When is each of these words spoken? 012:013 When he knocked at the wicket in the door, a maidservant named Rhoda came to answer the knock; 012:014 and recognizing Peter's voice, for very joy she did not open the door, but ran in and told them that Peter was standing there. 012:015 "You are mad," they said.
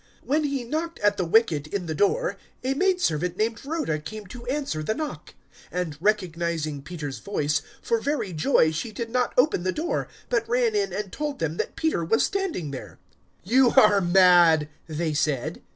012:013 0.23 0.27
When 0.29 0.43
he 0.45 0.63
knocked 0.63 0.99
at 1.01 1.17
the 1.17 1.25
wicket 1.25 1.67
in 1.67 1.85
the 1.85 1.93
door, 1.93 2.35
a 2.63 2.73
maidservant 2.73 3.37
named 3.37 3.63
Rhoda 3.63 3.99
came 3.99 4.25
to 4.25 4.47
answer 4.47 4.81
the 4.81 4.95
knock; 4.95 5.35
012:014 5.71 5.81
and 5.83 5.97
recognizing 6.01 6.81
Peter's 6.81 7.19
voice, 7.19 7.61
for 7.83 8.01
very 8.01 8.33
joy 8.33 8.71
she 8.71 8.91
did 8.91 9.11
not 9.11 9.31
open 9.37 9.61
the 9.61 9.71
door, 9.71 10.07
but 10.27 10.49
ran 10.49 10.73
in 10.75 10.91
and 10.91 11.11
told 11.11 11.37
them 11.37 11.57
that 11.57 11.75
Peter 11.75 12.03
was 12.03 12.25
standing 12.25 12.71
there. 12.71 12.97
012:015 13.45 13.51
"You 13.51 13.69
are 13.79 14.01
mad," 14.01 14.69
they 14.87 15.13
said. 15.13 15.61